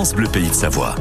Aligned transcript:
France 0.00 0.14
Bleu 0.14 0.28
Pays 0.28 0.48
de 0.48 0.54
Savoie. 0.54 0.94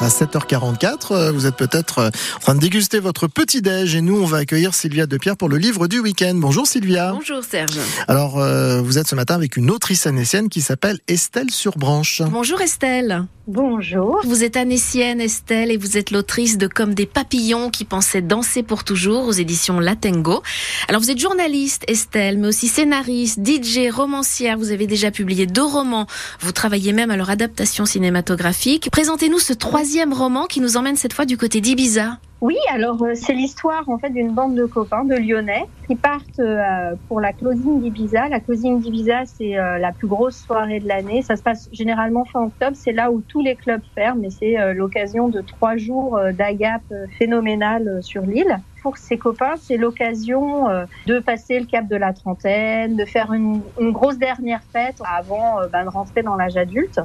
À 0.00 0.06
7h44, 0.10 1.12
euh, 1.12 1.32
vous 1.32 1.46
êtes 1.46 1.56
peut-être 1.56 1.98
euh, 1.98 2.10
en 2.36 2.38
train 2.38 2.54
de 2.54 2.60
déguster 2.60 3.00
votre 3.00 3.26
petit-déj 3.26 3.96
et 3.96 4.00
nous, 4.00 4.16
on 4.16 4.26
va 4.26 4.38
accueillir 4.38 4.72
Sylvia 4.72 5.06
Depierre 5.06 5.36
pour 5.36 5.48
le 5.48 5.56
livre 5.56 5.88
du 5.88 5.98
week-end. 5.98 6.34
Bonjour 6.36 6.68
Sylvia. 6.68 7.10
Bonjour 7.12 7.42
Serge. 7.42 7.76
Alors, 8.06 8.38
euh, 8.38 8.80
vous 8.80 8.98
êtes 8.98 9.08
ce 9.08 9.16
matin 9.16 9.34
avec 9.34 9.56
une 9.56 9.72
autrice 9.72 10.06
anécienne 10.06 10.48
qui 10.50 10.60
s'appelle 10.60 11.00
Estelle 11.08 11.50
Surbranche. 11.50 12.22
Bonjour 12.30 12.60
Estelle. 12.60 13.24
Bonjour. 13.48 14.20
Vous 14.24 14.44
êtes 14.44 14.56
anécienne 14.56 15.20
Estelle 15.20 15.72
et 15.72 15.76
vous 15.78 15.96
êtes 15.96 16.10
l'autrice 16.12 16.58
de 16.58 16.68
Comme 16.68 16.94
des 16.94 17.06
papillons 17.06 17.70
qui 17.70 17.84
pensaient 17.84 18.20
danser 18.20 18.62
pour 18.62 18.84
toujours 18.84 19.26
aux 19.26 19.32
éditions 19.32 19.80
Latengo. 19.80 20.42
Alors 20.88 21.00
vous 21.00 21.10
êtes 21.10 21.18
journaliste 21.18 21.82
Estelle, 21.88 22.38
mais 22.38 22.48
aussi 22.48 22.68
scénariste, 22.68 23.40
DJ, 23.44 23.90
romancière. 23.90 24.58
Vous 24.58 24.70
avez 24.70 24.86
déjà 24.86 25.10
publié 25.10 25.46
deux 25.46 25.64
romans. 25.64 26.06
Vous 26.40 26.52
travaillez 26.52 26.92
même 26.92 27.10
à 27.10 27.16
leur 27.16 27.30
adaptation 27.30 27.86
cinématographique. 27.86 28.90
Présentez-nous 28.92 29.38
ce 29.38 29.54
troisième 29.54 29.87
roman 30.12 30.46
qui 30.46 30.60
nous 30.60 30.76
emmène 30.76 30.96
cette 30.96 31.12
fois 31.12 31.24
du 31.24 31.36
côté 31.36 31.60
d'Ibiza. 31.60 32.18
Oui, 32.40 32.56
alors 32.72 33.02
euh, 33.02 33.14
c'est 33.14 33.32
l'histoire 33.32 33.88
en 33.88 33.98
fait 33.98 34.10
d'une 34.10 34.32
bande 34.32 34.54
de 34.54 34.64
copains 34.64 35.04
de 35.04 35.16
Lyonnais 35.16 35.64
qui 35.88 35.96
partent 35.96 36.38
euh, 36.38 36.94
pour 37.08 37.20
la 37.20 37.32
closing 37.32 37.80
d'Ibiza. 37.80 38.28
La 38.28 38.38
closing 38.38 38.80
d'Ibiza, 38.80 39.24
c'est 39.26 39.58
euh, 39.58 39.78
la 39.78 39.90
plus 39.90 40.06
grosse 40.06 40.36
soirée 40.36 40.78
de 40.78 40.86
l'année. 40.86 41.22
Ça 41.22 41.34
se 41.34 41.42
passe 41.42 41.68
généralement 41.72 42.24
fin 42.24 42.44
octobre. 42.44 42.76
C'est 42.76 42.92
là 42.92 43.10
où 43.10 43.22
tous 43.26 43.42
les 43.42 43.56
clubs 43.56 43.82
ferment, 43.96 44.22
et 44.22 44.30
c'est 44.30 44.72
l'occasion 44.74 45.28
de 45.28 45.40
trois 45.40 45.76
jours 45.76 46.18
d'agape 46.32 46.92
phénoménale 47.18 47.98
sur 48.02 48.22
l'île. 48.22 48.60
Pour 48.82 48.98
ses 48.98 49.18
copains, 49.18 49.54
c'est 49.60 49.76
l'occasion 49.76 50.66
de 51.06 51.18
passer 51.18 51.58
le 51.58 51.66
cap 51.66 51.88
de 51.88 51.96
la 51.96 52.12
trentaine, 52.12 52.96
de 52.96 53.04
faire 53.04 53.32
une, 53.32 53.62
une 53.80 53.90
grosse 53.90 54.18
dernière 54.18 54.62
fête 54.72 54.96
avant 55.04 55.56
ben, 55.72 55.84
de 55.84 55.88
rentrer 55.88 56.22
dans 56.22 56.36
l'âge 56.36 56.56
adulte. 56.56 57.00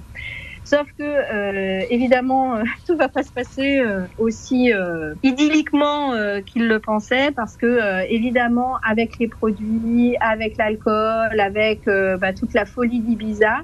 Sauf 0.66 0.88
que, 0.98 1.03
euh, 1.03 1.85
évidemment, 1.90 2.55
euh, 2.55 2.63
tout 2.88 2.96
va 2.96 3.10
pas 3.10 3.24
se 3.24 3.32
passer 3.32 3.79
euh, 3.79 4.05
aussi 4.18 4.71
euh, 4.71 5.13
idylliquement 5.24 6.13
euh, 6.13 6.41
qu'ils 6.41 6.68
le 6.68 6.79
pensaient, 6.79 7.32
parce 7.32 7.57
que, 7.57 8.10
évidemment, 8.10 8.77
avec 8.88 9.20
les 9.20 9.27
produits, 9.27 10.15
avec 10.20 10.57
l'alcool, 10.57 11.40
avec 11.40 11.85
bah, 11.85 12.34
toute 12.34 12.54
la 12.54 12.65
folie 12.65 12.99
d'Ibiza, 12.99 13.62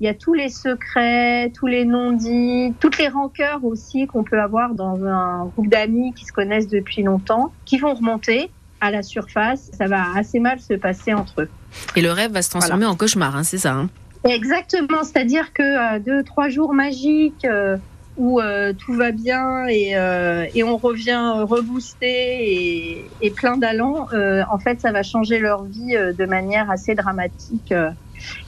il 0.00 0.06
y 0.06 0.08
a 0.08 0.14
tous 0.14 0.32
les 0.32 0.48
secrets, 0.48 1.50
tous 1.50 1.66
les 1.66 1.84
non-dits, 1.84 2.72
toutes 2.78 2.98
les 2.98 3.08
rancœurs 3.08 3.64
aussi 3.64 4.06
qu'on 4.06 4.22
peut 4.22 4.40
avoir 4.40 4.74
dans 4.74 5.04
un 5.04 5.46
groupe 5.46 5.68
d'amis 5.68 6.12
qui 6.14 6.24
se 6.24 6.32
connaissent 6.32 6.68
depuis 6.68 7.02
longtemps, 7.02 7.52
qui 7.64 7.78
vont 7.78 7.94
remonter 7.94 8.50
à 8.80 8.92
la 8.92 9.02
surface. 9.02 9.70
Ça 9.76 9.86
va 9.86 10.04
assez 10.14 10.38
mal 10.38 10.60
se 10.60 10.74
passer 10.74 11.12
entre 11.14 11.42
eux. 11.42 11.48
Et 11.96 12.00
le 12.00 12.12
rêve 12.12 12.32
va 12.32 12.42
se 12.42 12.50
transformer 12.50 12.84
voilà. 12.84 12.92
en 12.92 12.96
cauchemar, 12.96 13.36
hein, 13.36 13.42
c'est 13.42 13.58
ça 13.58 13.74
hein 13.74 13.90
Exactement, 14.24 15.04
c'est-à-dire 15.04 15.52
que 15.52 15.62
euh, 15.96 15.98
deux, 15.98 16.22
trois 16.22 16.48
jours 16.48 16.74
magiques 16.74 17.44
euh, 17.44 17.76
où 18.18 18.40
euh, 18.40 18.72
tout 18.72 18.92
va 18.92 19.12
bien 19.12 19.66
et, 19.66 19.96
euh, 19.96 20.44
et 20.54 20.64
on 20.64 20.76
revient 20.76 21.44
reboosté 21.44 22.08
et, 22.08 23.04
et 23.22 23.30
plein 23.30 23.56
d'allant, 23.56 24.08
euh, 24.12 24.42
en 24.50 24.58
fait, 24.58 24.80
ça 24.80 24.90
va 24.90 25.02
changer 25.02 25.38
leur 25.38 25.64
vie 25.64 25.94
de 25.96 26.26
manière 26.26 26.70
assez 26.70 26.94
dramatique. 26.94 27.72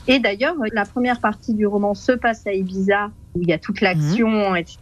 Et 0.08 0.18
d'ailleurs, 0.18 0.56
la 0.72 0.84
première 0.84 1.20
partie 1.20 1.54
du 1.54 1.66
roman 1.66 1.94
se 1.94 2.12
passe 2.12 2.46
à 2.48 2.52
Ibiza, 2.52 3.10
où 3.36 3.42
il 3.42 3.48
y 3.48 3.52
a 3.52 3.58
toute 3.58 3.80
l'action, 3.80 4.50
mmh. 4.50 4.56
etc. 4.56 4.78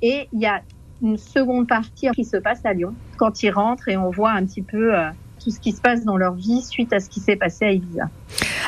Et 0.00 0.28
il 0.32 0.40
y 0.40 0.46
a 0.46 0.62
une 1.02 1.18
seconde 1.18 1.68
partie 1.68 2.08
qui 2.14 2.24
se 2.24 2.38
passe 2.38 2.64
à 2.64 2.72
Lyon, 2.72 2.94
quand 3.18 3.42
ils 3.42 3.50
rentrent 3.50 3.88
et 3.88 3.98
on 3.98 4.10
voit 4.10 4.32
un 4.32 4.46
petit 4.46 4.62
peu 4.62 4.92
tout 5.42 5.50
ce 5.50 5.60
qui 5.60 5.72
se 5.72 5.80
passe 5.82 6.04
dans 6.04 6.16
leur 6.16 6.34
vie 6.34 6.62
suite 6.62 6.92
à 6.94 7.00
ce 7.00 7.10
qui 7.10 7.20
s'est 7.20 7.36
passé 7.36 7.66
à 7.66 7.72
Ibiza. 7.72 8.08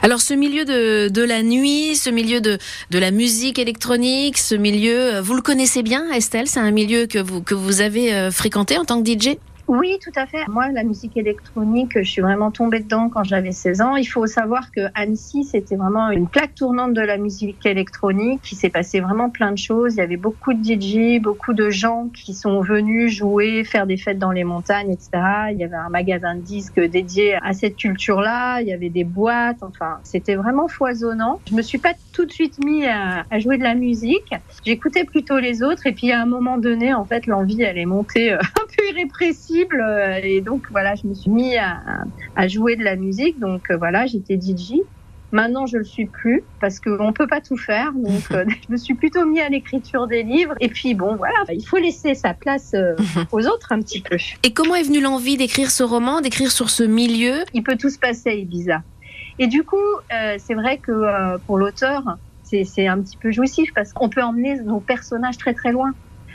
Alors 0.05 0.21
ce 0.21 0.35
milieu 0.35 0.65
de, 0.65 1.09
de 1.09 1.23
la 1.23 1.43
nuit, 1.45 1.95
ce 1.95 2.11
milieu 2.11 2.41
de, 2.41 2.59
de 2.91 2.99
la 2.99 3.13
musique 3.13 3.61
électronique, 3.61 4.37
ce 4.37 4.57
milieu, 4.57 5.21
vous 5.21 5.35
le 5.35 5.43
connaissez 5.43 5.85
bien 5.85 6.11
Estelle? 6.11 6.49
C'est 6.49 6.59
un 6.61 6.73
milieu 6.73 7.07
que 7.07 7.21
vous, 7.21 7.41
que 7.41 7.55
vous 7.55 7.81
avez 7.81 8.31
fréquenté 8.33 8.77
en 8.79 8.85
tant 8.85 9.01
que 9.01 9.09
DJ 9.09 9.37
oui, 9.73 9.99
tout 10.03 10.13
à 10.17 10.27
fait. 10.27 10.47
Moi, 10.49 10.69
la 10.71 10.85
musique 10.85 11.17
électronique, 11.17 11.93
je 11.97 12.03
suis 12.03 12.21
vraiment 12.21 12.51
tombée 12.51 12.81
dedans 12.81 13.09
quand 13.09 13.25
j'avais 13.25 13.53
16 13.53 13.81
ans. 13.81 13.97
Il 13.97 14.05
faut 14.05 14.27
savoir 14.27 14.71
que 14.71 14.83
Annecy, 14.95 15.45
c'était 15.45 15.77
vraiment 15.77 16.11
une 16.11 16.29
plaque 16.29 16.55
tournante 16.55 16.93
de 16.93 17.01
la 17.01 17.17
musique 17.17 17.65
électronique. 17.65 18.43
Il 18.53 18.57
s'est 18.57 18.69
passé 18.69 19.01
vraiment 19.01 19.31
plein 19.31 19.51
de 19.51 19.57
choses. 19.57 19.95
Il 19.95 19.99
y 19.99 20.03
avait 20.03 20.19
beaucoup 20.19 20.53
de 20.53 20.63
DJ, 20.63 21.23
beaucoup 21.23 21.55
de 21.55 21.71
gens 21.71 22.11
qui 22.13 22.35
sont 22.35 22.61
venus 22.61 23.17
jouer, 23.17 23.65
faire 23.65 23.87
des 23.87 23.97
fêtes 23.97 24.19
dans 24.19 24.31
les 24.31 24.45
montagnes, 24.45 24.91
etc. 24.91 25.09
Il 25.53 25.57
y 25.59 25.65
avait 25.65 25.75
un 25.75 25.89
magasin 25.89 26.35
de 26.35 26.43
disques 26.43 26.79
dédié 26.79 27.37
à 27.43 27.55
cette 27.55 27.77
culture-là. 27.77 28.61
Il 28.61 28.69
y 28.69 28.75
avait 28.75 28.91
des 28.91 29.05
boîtes. 29.05 29.63
Enfin, 29.63 30.01
c'était 30.03 30.35
vraiment 30.35 30.69
foisonnant. 30.69 31.41
Je 31.49 31.55
me 31.55 31.63
suis 31.63 31.79
pas 31.79 31.95
tout 32.13 32.27
de 32.27 32.33
suite 32.33 32.63
mis 32.63 32.85
à, 32.85 33.25
à 33.31 33.39
jouer 33.39 33.57
de 33.57 33.63
la 33.63 33.75
musique. 33.75 34.35
J'écoutais 34.67 35.05
plutôt 35.05 35.39
les 35.39 35.63
autres. 35.63 35.87
Et 35.87 35.93
puis, 35.93 36.13
à 36.13 36.21
un 36.21 36.27
moment 36.27 36.59
donné, 36.59 36.93
en 36.93 37.07
fait, 37.07 37.27
l'envie, 37.27 37.63
elle 37.63 37.79
est 37.79 37.87
montée 37.87 38.33
un 38.35 38.39
peu 38.39 38.85
irrépressible 38.91 39.62
et 40.23 40.41
donc 40.41 40.67
voilà, 40.71 40.95
je 40.95 41.07
me 41.07 41.15
suis 41.15 41.31
mis 41.31 41.57
à, 41.57 41.81
à 42.37 42.49
jouer 42.49 42.77
de 42.77 42.85
la 42.85 42.97
musique. 42.97 43.39
Donc 43.39 43.71
voilà, 43.71 44.07
j'étais 44.07 44.39
DJ. 44.41 44.81
Maintenant, 45.33 45.65
je 45.65 45.79
le 45.79 45.85
suis 45.85 46.05
plus 46.05 46.45
parce 46.61 46.79
qu'on 46.79 47.15
peut 47.15 47.27
pas 47.27 47.41
tout 47.41 47.57
faire. 47.57 47.93
Donc, 47.95 48.23
euh, 48.33 48.45
je 48.49 48.71
me 48.71 48.77
suis 48.77 48.95
plutôt 48.95 49.25
mis 49.25 49.41
à 49.41 49.49
l'écriture 49.49 50.07
des 50.07 50.23
livres. 50.23 50.55
Et 50.61 50.69
puis, 50.69 50.95
bon, 50.95 51.17
voilà, 51.17 51.35
il 51.53 51.67
faut 51.67 51.79
laisser 51.79 52.15
sa 52.15 52.35
place 52.35 52.73
euh, 52.75 52.95
aux 53.33 53.47
autres 53.47 53.73
un 53.73 53.81
petit 53.81 54.03
peu. 54.03 54.19
Et 54.43 54.53
comment 54.53 54.75
est 54.75 54.83
venue 54.83 55.01
l'envie 55.01 55.39
d'écrire 55.39 55.71
ce 55.71 55.83
roman, 55.83 56.21
d'écrire 56.21 56.53
sur 56.53 56.69
ce 56.69 56.83
milieu? 56.83 57.45
Il 57.55 57.63
peut 57.63 57.77
tout 57.77 57.89
se 57.89 57.99
passer 57.99 58.29
à 58.29 58.35
Ibiza. 58.35 58.83
Et 59.39 59.47
du 59.47 59.65
coup, 59.65 59.77
euh, 59.77 60.37
c'est 60.39 60.55
vrai 60.55 60.77
que 60.77 60.93
euh, 60.93 61.39
pour 61.47 61.57
l'auteur, 61.57 62.19
c'est 62.45 62.87
un 62.87 63.01
petit 63.01 63.17
peu 63.17 63.31
jouissif 63.31 63.73
parce 63.75 63.95
qu'on 63.95 64.11
peut 64.11 64.23
emmener 64.23 64.61
nos 64.61 64.79
personnages 64.79 65.39
très 65.39 65.55
très 65.55 65.73
loin, 65.73 65.95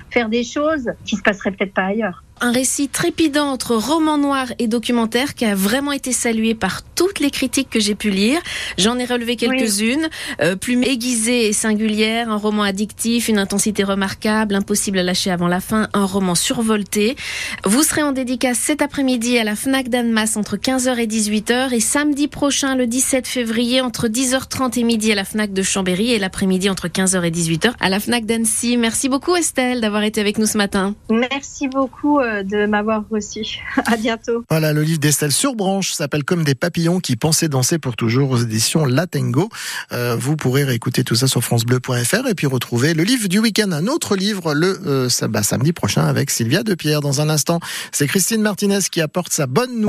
faire 0.10 0.30
des 0.30 0.44
choses 0.44 0.90
qui 1.06 1.16
se 1.16 1.22
passeraient 1.22 1.52
peut-être 1.52 1.76
pas 1.76 1.86
ailleurs 1.86 2.24
un 2.42 2.52
récit 2.52 2.90
trépidant 2.90 3.48
entre 3.48 3.76
roman 3.76 4.18
noir 4.18 4.48
et 4.60 4.68
documentaire 4.68 5.36
qui 5.36 5.46
a 5.46 5.56
vraiment 5.56 5.92
été 5.92 6.12
salué 6.12 6.56
par 6.56 6.84
toutes 6.84 7.20
les 7.20 7.32
critiques 7.32 7.70
que 7.70 7.80
j'ai 7.80 7.96
pu 7.96 8.10
lire. 8.10 8.40
J'en 8.78 8.98
ai 8.98 9.06
relevé 9.06 9.36
quelques-unes. 9.36 10.08
Oui. 10.10 10.36
Euh, 10.42 10.56
plume 10.56 10.84
aiguisée 10.84 11.48
et 11.48 11.54
singulière, 11.54 12.30
un 12.30 12.38
roman 12.38 12.64
addictif, 12.64 13.28
une 13.28 13.40
intensité 13.40 13.84
remarquable, 13.84 14.56
impossible 14.56 15.00
à 15.00 15.04
lâcher 15.04 15.32
avant 15.32 15.48
la 15.48 15.60
fin, 15.60 15.90
un 15.94 16.06
roman 16.06 16.36
survolté. 16.36 17.16
Vous 17.64 17.84
serez 17.84 18.04
en 18.04 18.12
dédicace 18.12 18.58
cet 18.58 18.82
après-midi 18.82 19.38
à 19.38 19.44
la 19.44 19.56
FNAC 19.56 19.90
d'Annemasse 19.90 20.38
entre 20.38 20.58
15h 20.58 20.98
et 20.98 21.08
18h 21.08 21.74
et 21.74 21.80
samedi 21.80 22.28
prochain, 22.28 22.76
le 22.76 22.88
17 22.88 23.28
février, 23.28 23.82
entre 23.82 24.08
10h30 24.08 24.80
et 24.80 24.84
midi 24.84 25.12
à 25.12 25.16
la 25.16 25.26
FNAC 25.26 25.54
de 25.54 25.64
Chambéry 25.64 26.12
et 26.12 26.20
l'après-midi 26.20 26.70
entre 26.70 26.88
15h 26.88 27.24
et 27.24 27.32
18h 27.32 27.74
à 27.80 27.90
la 27.90 28.00
FNAC 28.00 28.26
d'Annecy. 28.26 28.78
Merci 28.78 29.10
beaucoup 29.10 29.36
Estelle 29.36 29.82
d'avoir 29.82 30.04
été 30.04 30.22
avec 30.22 30.38
nous 30.38 30.46
ce 30.46 30.58
matin. 30.58 30.96
Merci 31.10 31.68
beaucoup 31.68 32.20
de 32.44 32.66
m'avoir 32.66 33.04
reçu. 33.10 33.60
À 33.86 33.96
bientôt. 33.96 34.44
Voilà, 34.50 34.74
le 34.74 34.82
livre 34.82 35.00
d'Estelle 35.00 35.32
Surbranche 35.32 35.92
s'appelle 35.92 36.24
Comme 36.24 36.44
des 36.44 36.56
papillons 36.56 37.00
qui 37.00 37.16
pensaient 37.16 37.48
danser 37.48 37.80
pour 37.80 37.96
toujours 37.96 38.32
aux 38.32 38.38
éditions 38.38 38.86
Latengo. 38.86 39.50
Euh, 39.92 40.16
vous 40.20 40.36
pourrez 40.36 40.64
réécouter 40.64 41.04
tout 41.04 41.16
ça 41.16 41.28
sur 41.28 41.44
francebleu.fr 41.44 42.28
et 42.28 42.36
puis 42.36 42.48
retrouver 42.48 42.94
le 42.94 43.04
livre 43.04 43.28
du 43.28 43.40
week-end, 43.40 43.72
un 43.72 43.88
autre 43.88 44.16
livre 44.16 44.54
le 44.54 44.80
euh, 44.86 45.28
bah, 45.30 45.44
samedi 45.44 45.74
prochain 45.74 46.06
avec 46.06 46.30
Sylvia 46.30 46.64
Depierre. 46.64 47.02
Dans 47.02 47.22
un 47.22 47.30
instant, 47.30 47.60
c'est 47.92 48.08
Christine 48.08 48.42
Martinez 48.42 48.80
qui 48.92 49.02
apporte 49.02 49.32
sa 49.32 49.48
bonne 49.48 49.80
nouvelle. 49.80 49.86